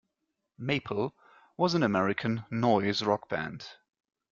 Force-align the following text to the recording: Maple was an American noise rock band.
Maple 0.57 1.15
was 1.57 1.75
an 1.75 1.83
American 1.83 2.43
noise 2.49 3.03
rock 3.03 3.29
band. 3.29 3.67